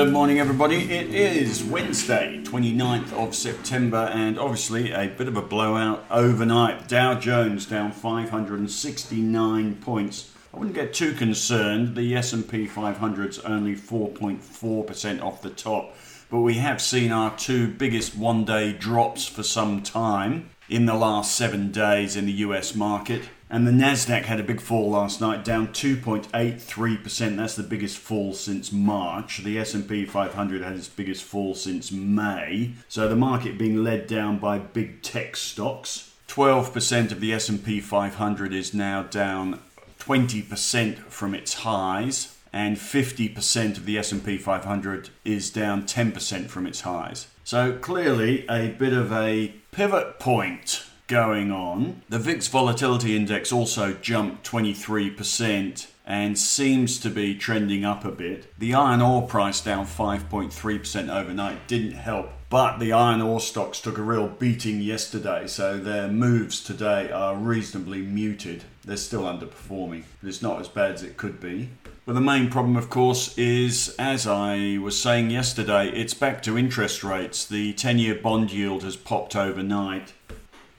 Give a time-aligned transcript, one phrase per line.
[0.00, 0.90] Good morning, everybody.
[0.90, 6.88] It is Wednesday, 29th of September, and obviously a bit of a blowout overnight.
[6.88, 10.32] Dow Jones down 569 points.
[10.54, 11.96] I wouldn't get too concerned.
[11.96, 15.94] The S&P 500's only 4.4% off the top,
[16.30, 21.34] but we have seen our two biggest one-day drops for some time in the last
[21.34, 23.28] seven days in the US market.
[23.50, 27.36] And the Nasdaq had a big fall last night, down 2.83%.
[27.36, 29.38] That's the biggest fall since March.
[29.38, 32.74] The S&P 500 had its biggest fall since May.
[32.88, 36.12] So the market being led down by big tech stocks.
[36.28, 39.58] 12% of the S&P 500 is now down
[39.98, 46.82] 20% from its highs and 50% of the S&P 500 is down 10% from its
[46.82, 47.26] highs.
[47.50, 52.02] So clearly a bit of a pivot point going on.
[52.08, 58.56] The VIX volatility index also jumped 23% and seems to be trending up a bit.
[58.56, 63.96] The iron ore price down 5.3% overnight didn't help, but the iron ore stocks took
[63.96, 68.64] a real beating yesterday, so their moves today are reasonably muted.
[68.84, 71.70] They're still underperforming, it's not as bad as it could be.
[72.04, 76.58] But the main problem, of course, is as I was saying yesterday, it's back to
[76.58, 77.46] interest rates.
[77.46, 80.12] The 10 year bond yield has popped overnight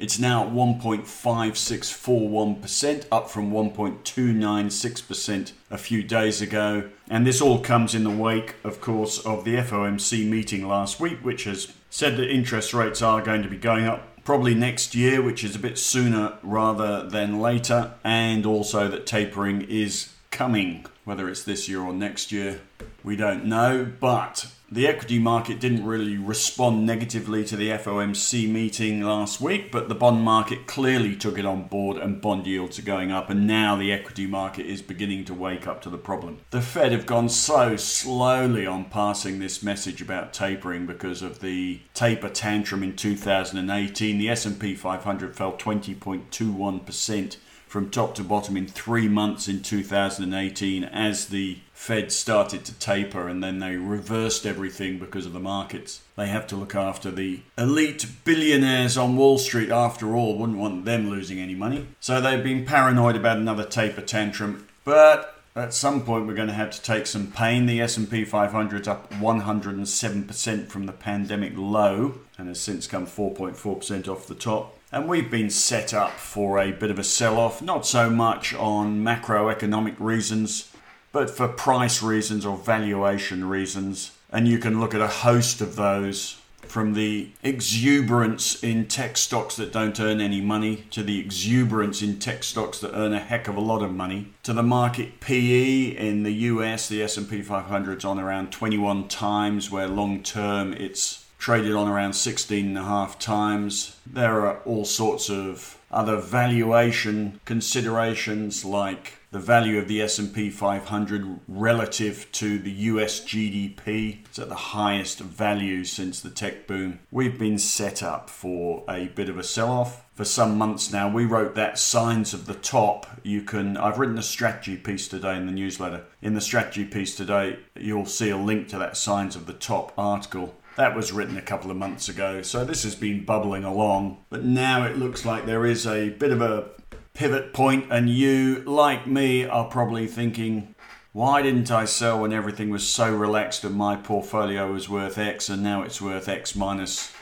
[0.01, 6.89] it's now at 1.5641%, up from 1.296% a few days ago.
[7.07, 11.23] And this all comes in the wake, of course, of the FOMC meeting last week,
[11.23, 15.21] which has said that interest rates are going to be going up probably next year,
[15.21, 20.85] which is a bit sooner rather than later, and also that tapering is coming.
[21.03, 22.61] Whether it's this year or next year,
[23.03, 23.91] we don't know.
[23.99, 29.89] But the equity market didn't really respond negatively to the FOMC meeting last week, but
[29.89, 33.45] the bond market clearly took it on board and bond yields are going up, and
[33.45, 36.39] now the equity market is beginning to wake up to the problem.
[36.51, 41.81] The Fed have gone so slowly on passing this message about tapering because of the
[41.93, 44.17] taper tantrum in 2018.
[44.17, 47.37] The S&P 500 fell 20.21%
[47.71, 53.29] from top to bottom in 3 months in 2018 as the Fed started to taper
[53.29, 56.01] and then they reversed everything because of the markets.
[56.17, 60.83] They have to look after the elite billionaires on Wall Street after all, wouldn't want
[60.83, 61.87] them losing any money.
[62.01, 66.53] So they've been paranoid about another taper tantrum, but at some point we're going to
[66.53, 67.67] have to take some pain.
[67.67, 74.09] The S&P 500 is up 107% from the pandemic low and has since come 4.4%
[74.09, 74.77] off the top.
[74.91, 78.53] And we've been set up for a bit of a sell off, not so much
[78.53, 80.69] on macroeconomic reasons,
[81.13, 84.11] but for price reasons or valuation reasons.
[84.31, 89.55] And you can look at a host of those from the exuberance in tech stocks
[89.55, 93.47] that don't earn any money to the exuberance in tech stocks that earn a heck
[93.47, 97.97] of a lot of money to the market PE in the US the S&P 500
[97.97, 102.83] is on around 21 times where long term it's traded on around 16 and a
[102.83, 110.01] half times there are all sorts of other valuation considerations like the value of the
[110.03, 116.67] S&P 500 relative to the US GDP It's at the highest value since the tech
[116.67, 116.99] boom.
[117.09, 121.09] We've been set up for a bit of a sell-off for some months now.
[121.09, 123.07] We wrote that signs of the top.
[123.23, 126.03] You can I've written a strategy piece today in the newsletter.
[126.21, 129.93] In the strategy piece today, you'll see a link to that signs of the top
[129.97, 130.53] article.
[130.81, 134.17] That was written a couple of months ago, so this has been bubbling along.
[134.31, 136.69] But now it looks like there is a bit of a
[137.13, 140.73] pivot point, and you, like me, are probably thinking,
[141.11, 145.49] why didn't I sell when everything was so relaxed and my portfolio was worth X
[145.49, 147.13] and now it's worth X minus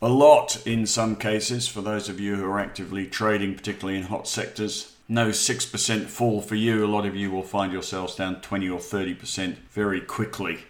[0.00, 4.04] a lot in some cases for those of you who are actively trading, particularly in
[4.04, 4.96] hot sectors?
[5.08, 6.82] No 6% fall for you.
[6.82, 10.60] A lot of you will find yourselves down 20 or 30% very quickly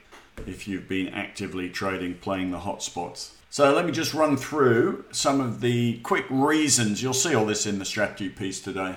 [0.47, 3.37] if you've been actively trading, playing the hot spots.
[3.51, 7.03] So let me just run through some of the quick reasons.
[7.03, 8.97] You'll see all this in the strategy piece today.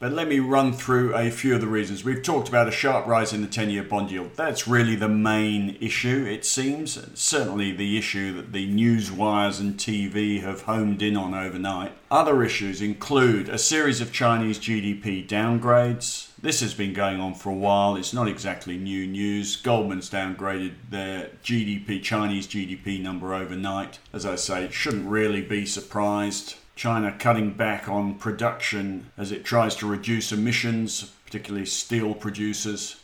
[0.00, 2.04] But let me run through a few of the reasons.
[2.04, 4.30] We've talked about a sharp rise in the 10 year bond yield.
[4.34, 6.98] That's really the main issue, it seems.
[7.20, 11.92] Certainly the issue that the news wires and TV have homed in on overnight.
[12.10, 16.29] Other issues include a series of Chinese GDP downgrades.
[16.42, 17.96] This has been going on for a while.
[17.96, 19.56] It's not exactly new news.
[19.56, 23.98] Goldman's downgraded their GDP, Chinese GDP number overnight.
[24.14, 26.54] As I say, it shouldn't really be surprised.
[26.74, 32.96] China cutting back on production as it tries to reduce emissions, particularly steel producers.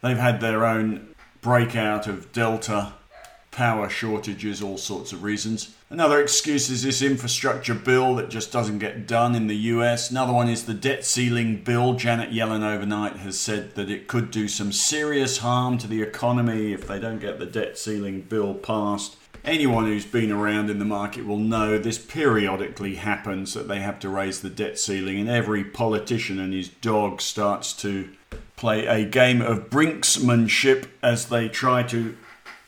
[0.00, 2.94] They've had their own breakout of Delta
[3.50, 5.74] power shortages, all sorts of reasons.
[5.90, 10.10] Another excuse is this infrastructure bill that just doesn't get done in the US.
[10.10, 11.94] Another one is the debt ceiling bill.
[11.94, 16.74] Janet Yellen overnight has said that it could do some serious harm to the economy
[16.74, 19.16] if they don't get the debt ceiling bill passed.
[19.46, 23.98] Anyone who's been around in the market will know this periodically happens that they have
[24.00, 28.10] to raise the debt ceiling, and every politician and his dog starts to
[28.56, 32.14] play a game of brinksmanship as they try to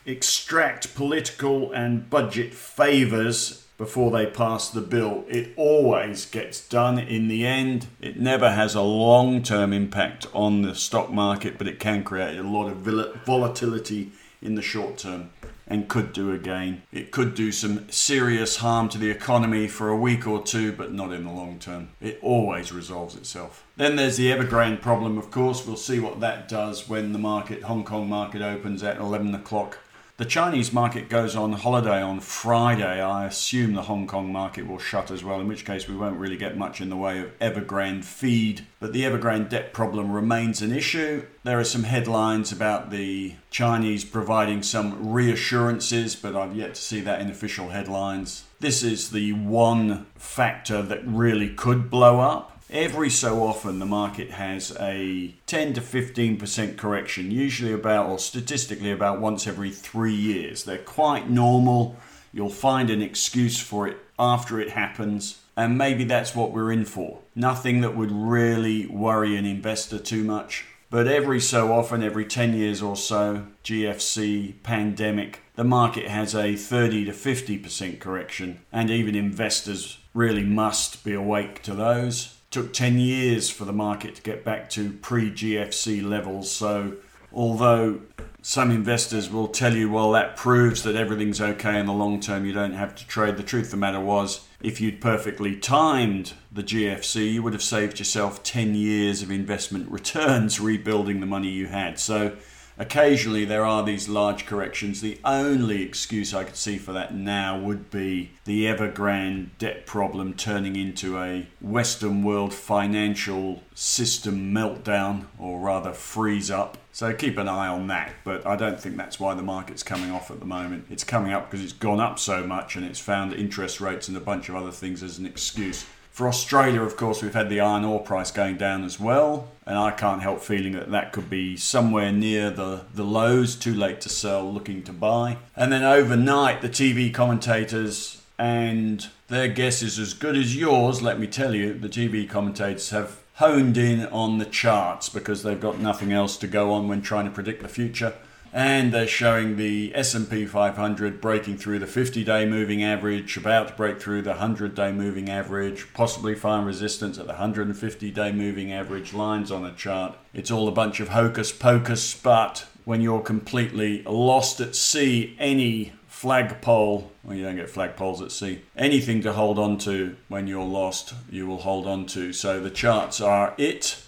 [0.05, 5.25] extract political and budget favours before they pass the bill.
[5.27, 7.87] It always gets done in the end.
[7.99, 12.37] It never has a long term impact on the stock market, but it can create
[12.37, 12.77] a lot of
[13.25, 15.31] volatility in the short term
[15.71, 16.81] and could do again.
[16.91, 20.91] It could do some serious harm to the economy for a week or two, but
[20.91, 21.89] not in the long term.
[22.01, 23.65] It always resolves itself.
[23.77, 25.65] Then there's the Evergrande problem, of course.
[25.65, 29.79] We'll see what that does when the market, Hong Kong market, opens at 11 o'clock
[30.21, 33.01] the Chinese market goes on holiday on Friday.
[33.01, 36.19] I assume the Hong Kong market will shut as well, in which case we won't
[36.19, 38.67] really get much in the way of Evergrande feed.
[38.79, 41.25] But the Evergrande debt problem remains an issue.
[41.43, 47.01] There are some headlines about the Chinese providing some reassurances, but I've yet to see
[47.01, 48.43] that in official headlines.
[48.59, 54.31] This is the one factor that really could blow up every so often the market
[54.31, 60.63] has a 10 to 15% correction, usually about, or statistically about once every three years.
[60.63, 61.97] They're quite normal.
[62.31, 66.85] You'll find an excuse for it after it happens, and maybe that's what we're in
[66.85, 67.19] for.
[67.35, 70.65] Nothing that would really worry an investor too much.
[70.89, 76.55] But every so often, every 10 years or so, GFC, pandemic, the market has a
[76.55, 82.99] 30 to 50% correction, and even investors really must be awake to those took 10
[82.99, 86.51] years for the market to get back to pre GFC levels.
[86.51, 86.97] So,
[87.33, 88.01] although
[88.41, 92.45] some investors will tell you, well, that proves that everything's okay in the long term,
[92.45, 93.37] you don't have to trade.
[93.37, 97.63] The truth of the matter was, if you'd perfectly timed the GFC, you would have
[97.63, 101.99] saved yourself 10 years of investment returns rebuilding the money you had.
[101.99, 102.35] So,
[102.81, 105.01] Occasionally, there are these large corrections.
[105.01, 110.33] The only excuse I could see for that now would be the Evergrande debt problem
[110.33, 116.79] turning into a Western world financial system meltdown, or rather freeze up.
[116.91, 120.09] So keep an eye on that, but I don't think that's why the market's coming
[120.09, 120.87] off at the moment.
[120.89, 124.17] It's coming up because it's gone up so much and it's found interest rates and
[124.17, 125.85] a bunch of other things as an excuse.
[126.21, 129.75] For Australia, of course, we've had the iron ore price going down as well, and
[129.75, 134.01] I can't help feeling that that could be somewhere near the, the lows, too late
[134.01, 135.39] to sell, looking to buy.
[135.55, 141.19] And then overnight, the TV commentators and their guess is as good as yours, let
[141.19, 141.73] me tell you.
[141.73, 146.45] The TV commentators have honed in on the charts because they've got nothing else to
[146.45, 148.13] go on when trying to predict the future
[148.53, 154.01] and they're showing the S&P 500 breaking through the 50-day moving average, about to break
[154.01, 159.65] through the 100-day moving average, possibly find resistance at the 150-day moving average lines on
[159.65, 160.17] a chart.
[160.33, 165.93] It's all a bunch of hocus pocus, but when you're completely lost at sea, any
[166.07, 170.65] flagpole, well, you don't get flagpoles at sea, anything to hold on to when you're
[170.65, 172.33] lost, you will hold on to.
[172.33, 174.03] So the charts are it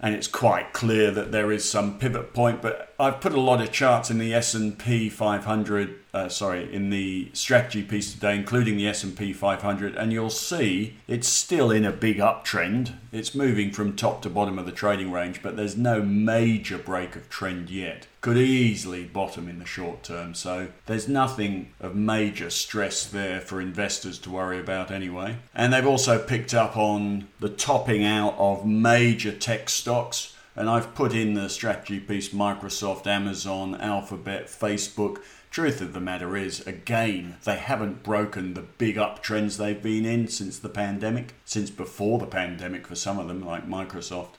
[0.00, 2.60] and it's quite clear that there is some pivot point.
[2.60, 7.28] But I've put a lot of charts in the S&P 500, uh, sorry, in the
[7.32, 12.18] strategy piece today, including the S&P 500, and you'll see it's still in a big
[12.18, 12.94] uptrend.
[13.10, 17.16] It's moving from top to bottom of the trading range, but there's no major break
[17.16, 18.06] of trend yet.
[18.20, 23.60] Could easily bottom in the short term, so there's nothing of major stress there for
[23.60, 25.36] investors to worry about anyway.
[25.52, 30.94] And they've also picked up on the topping out of major tech stocks and I've
[30.94, 35.18] put in the strategy piece Microsoft, Amazon, Alphabet, Facebook.
[35.50, 40.28] Truth of the matter is, again, they haven't broken the big uptrends they've been in
[40.28, 44.34] since the pandemic, since before the pandemic for some of them, like Microsoft.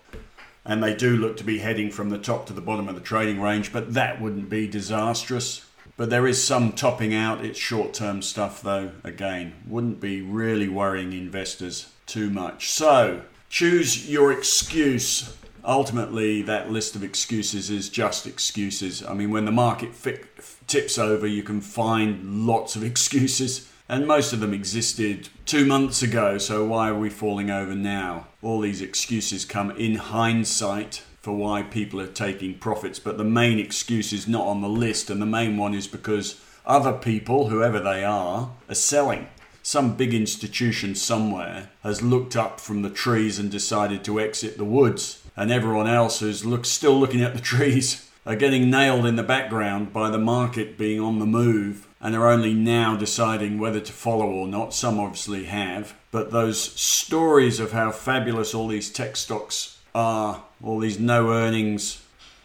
[0.64, 3.02] And they do look to be heading from the top to the bottom of the
[3.02, 5.66] trading range, but that wouldn't be disastrous.
[5.98, 7.46] But there is some topping out.
[7.46, 8.92] It's short term stuff, though.
[9.04, 12.70] Again, wouldn't be really worrying investors too much.
[12.70, 19.04] So, choose your excuse ultimately that list of excuses is just excuses.
[19.04, 20.20] I mean, when the market fi-
[20.68, 26.02] tips over, you can find lots of excuses, and most of them existed two months
[26.02, 28.28] ago, so why are we falling over now?
[28.42, 33.60] All these excuses come in hindsight for why people are taking profits, but the main
[33.60, 37.80] excuse is not on the list, and the main one is because other people, whoever
[37.80, 39.28] they are, are selling
[39.62, 44.64] some big institution somewhere has looked up from the trees and decided to exit the
[44.64, 49.16] woods and everyone else who's look, still looking at the trees are getting nailed in
[49.16, 53.80] the background by the market being on the move and are only now deciding whether
[53.80, 54.74] to follow or not.
[54.74, 60.80] Some obviously have, but those stories of how fabulous all these tech stocks are, all
[60.80, 62.02] these no earnings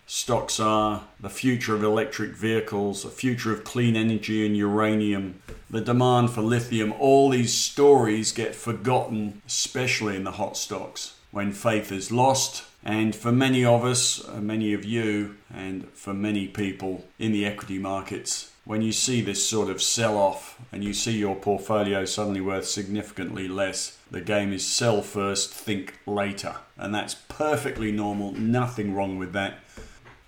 [0.06, 5.80] stocks are, the future of electric vehicles, the future of clean energy and uranium, the
[5.80, 11.92] demand for lithium, all these stories get forgotten, especially in the hot stocks, when faith
[11.92, 12.64] is lost.
[12.82, 17.44] And for many of us, uh, many of you, and for many people in the
[17.44, 22.04] equity markets, when you see this sort of sell off and you see your portfolio
[22.04, 26.56] suddenly worth significantly less, the game is sell first, think later.
[26.78, 29.58] And that's perfectly normal, nothing wrong with that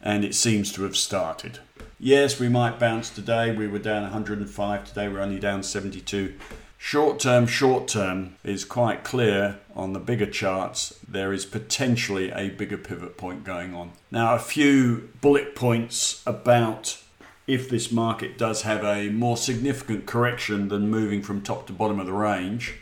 [0.02, 1.60] and it seems to have started.
[1.98, 3.54] Yes, we might bounce today.
[3.54, 5.08] We were down 105 today.
[5.08, 6.34] We're only down 72.
[6.84, 10.98] Short term, short term is quite clear on the bigger charts.
[11.06, 13.92] There is potentially a bigger pivot point going on.
[14.10, 17.00] Now, a few bullet points about
[17.46, 22.00] if this market does have a more significant correction than moving from top to bottom
[22.00, 22.74] of the range.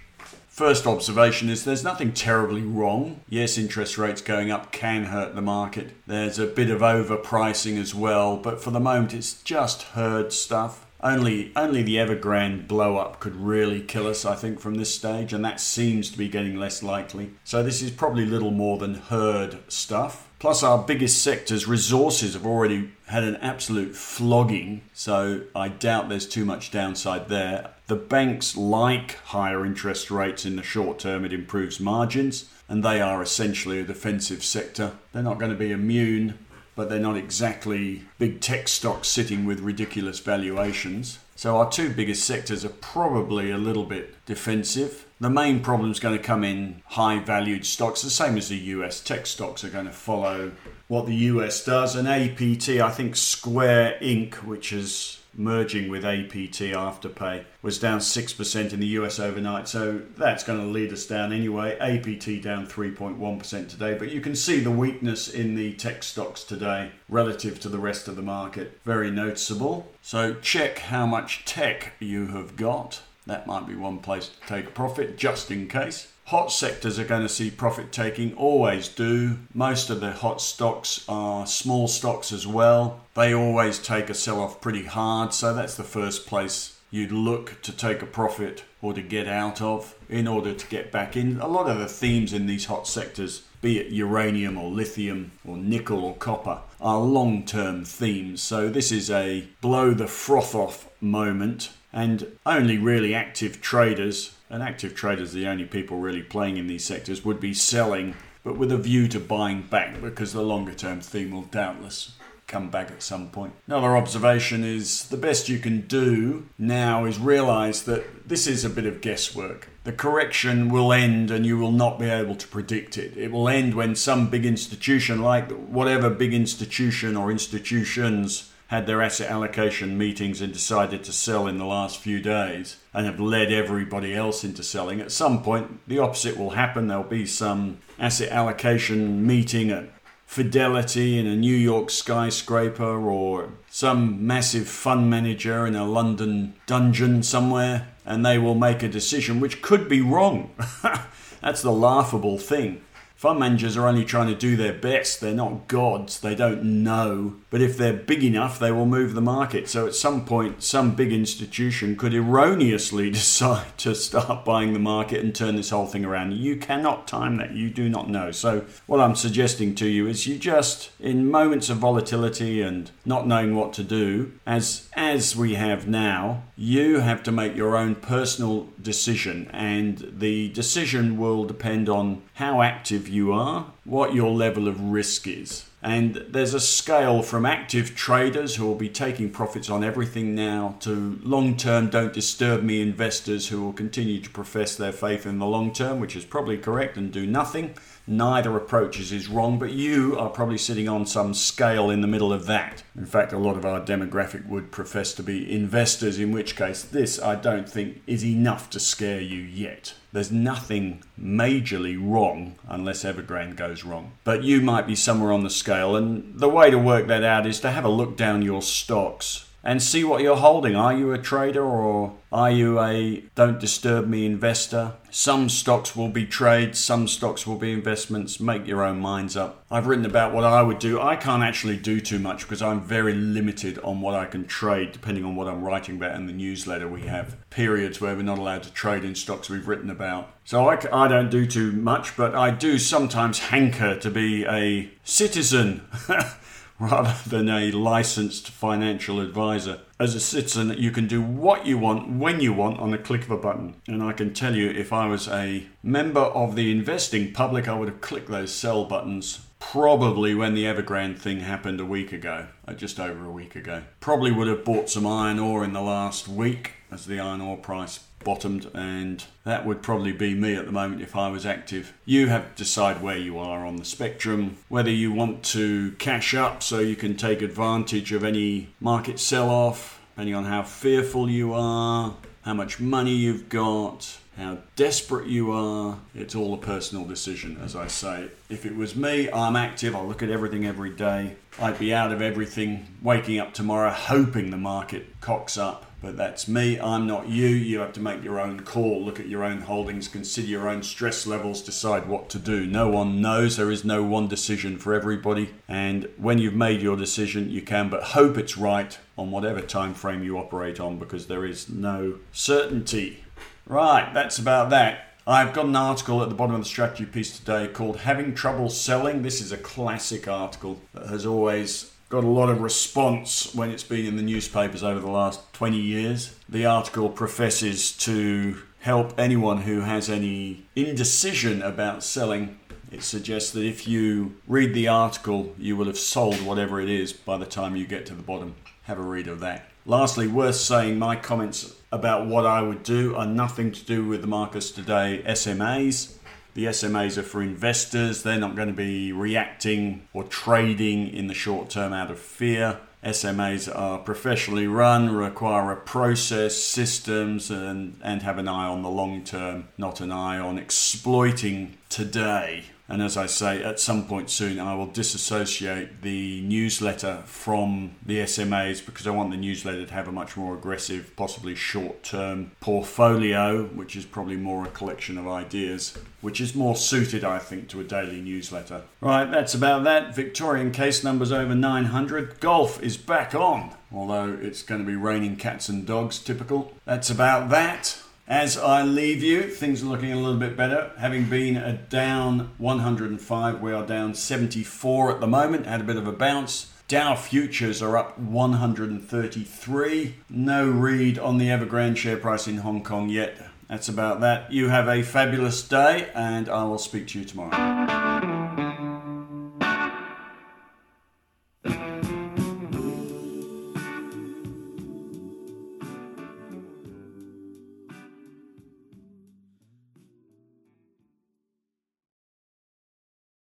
[0.48, 3.20] First observation is there's nothing terribly wrong.
[3.28, 5.92] Yes, interest rates going up can hurt the market.
[6.06, 10.86] There's a bit of overpricing as well, but for the moment it's just herd stuff.
[11.02, 15.32] Only only the Evergrande blow up could really kill us, I think, from this stage,
[15.32, 17.30] and that seems to be getting less likely.
[17.44, 20.28] So this is probably little more than herd stuff.
[20.38, 26.26] Plus, our biggest sectors, resources, have already had an absolute flogging, so I doubt there's
[26.26, 27.72] too much downside there.
[27.88, 33.02] The banks like higher interest rates in the short term, it improves margins, and they
[33.02, 34.92] are essentially a defensive sector.
[35.12, 36.38] They're not going to be immune,
[36.74, 41.18] but they're not exactly big tech stocks sitting with ridiculous valuations.
[41.36, 45.06] So, our two biggest sectors are probably a little bit defensive.
[45.20, 48.56] The main problem is going to come in high valued stocks, the same as the
[48.56, 49.00] US.
[49.00, 50.52] Tech stocks are going to follow
[50.88, 51.94] what the US does.
[51.94, 58.72] And APT, I think Square Inc., which is merging with APT Afterpay, was down 6%
[58.72, 59.68] in the US overnight.
[59.68, 61.76] So that's going to lead us down anyway.
[61.78, 63.98] APT down 3.1% today.
[63.98, 68.08] But you can see the weakness in the tech stocks today relative to the rest
[68.08, 68.80] of the market.
[68.84, 69.86] Very noticeable.
[70.00, 73.02] So check how much tech you have got.
[73.30, 76.10] That might be one place to take a profit just in case.
[76.24, 79.38] Hot sectors are going to see profit taking, always do.
[79.54, 83.04] Most of the hot stocks are small stocks as well.
[83.14, 87.62] They always take a sell off pretty hard, so that's the first place you'd look
[87.62, 91.40] to take a profit or to get out of in order to get back in.
[91.40, 95.56] A lot of the themes in these hot sectors, be it uranium or lithium or
[95.56, 98.42] nickel or copper, are long term themes.
[98.42, 104.62] So this is a blow the froth off moment and only really active traders, and
[104.62, 108.72] active traders the only people really playing in these sectors, would be selling, but with
[108.72, 112.12] a view to buying back because the longer term theme will doubtless
[112.50, 113.52] come back at some point.
[113.68, 118.70] Another observation is the best you can do now is realize that this is a
[118.70, 119.68] bit of guesswork.
[119.84, 123.16] The correction will end and you will not be able to predict it.
[123.16, 129.02] It will end when some big institution, like whatever big institution or institutions had their
[129.02, 133.50] asset allocation meetings and decided to sell in the last few days and have led
[133.50, 135.00] everybody else into selling.
[135.00, 136.86] At some point, the opposite will happen.
[136.86, 139.90] There'll be some asset allocation meeting at
[140.24, 147.24] Fidelity in a New York skyscraper or some massive fund manager in a London dungeon
[147.24, 150.54] somewhere, and they will make a decision which could be wrong.
[151.42, 152.82] That's the laughable thing.
[153.20, 155.20] Fund managers are only trying to do their best.
[155.20, 156.20] They're not gods.
[156.20, 157.36] They don't know.
[157.50, 159.68] But if they're big enough, they will move the market.
[159.68, 165.22] So at some point, some big institution could erroneously decide to start buying the market
[165.22, 166.32] and turn this whole thing around.
[166.32, 167.52] You cannot time that.
[167.52, 168.30] You do not know.
[168.30, 173.26] So what I'm suggesting to you is you just, in moments of volatility and not
[173.26, 177.94] knowing what to do, as as we have now, you have to make your own
[177.94, 184.68] personal decision, and the decision will depend on how active you are, what your level
[184.68, 185.64] of risk is.
[185.82, 190.76] And there's a scale from active traders who will be taking profits on everything now
[190.80, 195.38] to long term, don't disturb me investors who will continue to profess their faith in
[195.38, 197.74] the long term, which is probably correct, and do nothing.
[198.06, 202.32] Neither approaches is wrong, but you are probably sitting on some scale in the middle
[202.32, 202.82] of that.
[202.96, 206.82] In fact, a lot of our demographic would profess to be investors, in which case,
[206.82, 209.94] this I don't think is enough to scare you yet.
[210.12, 214.12] There's nothing majorly wrong unless Evergrande goes wrong.
[214.24, 217.46] But you might be somewhere on the scale, and the way to work that out
[217.46, 220.74] is to have a look down your stocks and see what you're holding.
[220.74, 224.94] Are you a trader or are you a don't disturb me investor?
[225.10, 228.38] Some stocks will be trades, some stocks will be investments.
[228.38, 229.64] Make your own minds up.
[229.70, 231.00] I've written about what I would do.
[231.00, 234.92] I can't actually do too much because I'm very limited on what I can trade
[234.92, 236.88] depending on what I'm writing about in the newsletter.
[236.88, 240.32] We have periods where we're not allowed to trade in stocks we've written about.
[240.44, 244.90] So I, I don't do too much, but I do sometimes hanker to be a
[245.04, 245.82] citizen.
[246.90, 249.80] rather than a licensed financial advisor.
[249.98, 253.22] As a citizen, you can do what you want when you want on the click
[253.22, 253.74] of a button.
[253.86, 257.74] And I can tell you, if I was a member of the investing public, I
[257.74, 262.46] would have clicked those sell buttons probably when the Evergrande thing happened a week ago,
[262.66, 263.82] uh, just over a week ago.
[264.00, 267.58] Probably would have bought some iron ore in the last week as the iron ore
[267.58, 271.92] price bottomed, and that would probably be me at the moment if I was active.
[272.04, 276.34] You have to decide where you are on the spectrum, whether you want to cash
[276.34, 281.28] up so you can take advantage of any market sell off, depending on how fearful
[281.28, 284.18] you are, how much money you've got.
[284.36, 288.28] How desperate you are, it's all a personal decision, as I say.
[288.48, 291.36] If it was me, I'm active, I look at everything every day.
[291.60, 296.48] I'd be out of everything, waking up tomorrow hoping the market cocks up but that's
[296.48, 296.78] me.
[296.80, 297.46] I'm not you.
[297.46, 300.82] You have to make your own call, look at your own holdings, consider your own
[300.82, 302.66] stress levels, decide what to do.
[302.66, 303.56] No one knows.
[303.56, 305.50] There is no one decision for everybody.
[305.68, 309.94] And when you've made your decision, you can but hope it's right on whatever time
[309.94, 313.24] frame you operate on because there is no certainty.
[313.66, 315.06] Right, that's about that.
[315.26, 318.70] I've got an article at the bottom of the strategy piece today called Having Trouble
[318.70, 319.22] Selling.
[319.22, 323.84] This is a classic article that has always got a lot of response when it's
[323.84, 326.34] been in the newspapers over the last 20 years.
[326.48, 332.58] The article professes to help anyone who has any indecision about selling.
[332.90, 337.12] It suggests that if you read the article, you will have sold whatever it is
[337.12, 338.56] by the time you get to the bottom.
[338.84, 339.68] Have a read of that.
[339.86, 344.20] Lastly, worth saying, my comments about what I would do are nothing to do with
[344.20, 346.16] the Marcus Today SMAs.
[346.54, 348.22] The SMAs are for investors.
[348.22, 352.80] They're not going to be reacting or trading in the short term out of fear.
[353.04, 358.90] SMAs are professionally run, require a process, systems, and, and have an eye on the
[358.90, 362.64] long term, not an eye on exploiting today.
[362.90, 368.18] And as I say, at some point soon, I will disassociate the newsletter from the
[368.18, 372.50] SMAs because I want the newsletter to have a much more aggressive, possibly short term
[372.58, 377.68] portfolio, which is probably more a collection of ideas, which is more suited, I think,
[377.68, 378.82] to a daily newsletter.
[379.00, 380.16] Right, that's about that.
[380.16, 382.40] Victorian case numbers over 900.
[382.40, 386.74] Golf is back on, although it's going to be raining cats and dogs, typical.
[386.86, 387.98] That's about that.
[388.30, 390.92] As I leave you, things are looking a little bit better.
[390.98, 395.66] Having been a down 105, we are down 74 at the moment.
[395.66, 396.72] Had a bit of a bounce.
[396.86, 400.14] Dow futures are up 133.
[400.28, 403.36] No read on the Evergrande share price in Hong Kong yet.
[403.68, 404.52] That's about that.
[404.52, 407.89] You have a fabulous day, and I will speak to you tomorrow.